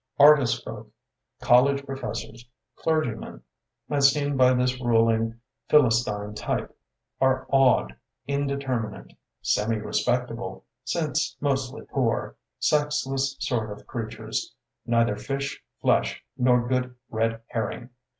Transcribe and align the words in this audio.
Artist 0.17 0.65
folk, 0.65 0.89
col 1.41 1.65
lege 1.65 1.85
professors, 1.85 2.49
clergymen, 2.75 3.43
as 3.87 4.11
seen 4.11 4.35
by 4.35 4.51
this 4.55 4.81
ruling 4.81 5.39
Philistine 5.69 6.33
type 6.33 6.75
are 7.19 7.45
odd, 7.51 7.95
in 8.25 8.47
determinate, 8.47 9.15
semi 9.43 9.77
respectable 9.77 10.65
(since 10.83 11.37
mostly 11.39 11.83
poor) 11.85 12.35
sexless 12.57 13.35
sort 13.39 13.69
of 13.69 13.85
creatures, 13.85 14.55
neither 14.87 15.15
fish, 15.15 15.63
flesh, 15.83 16.23
nor 16.35 16.67
good 16.67 16.95
red 17.11 17.41
her 17.51 17.67
ring. 17.67 17.91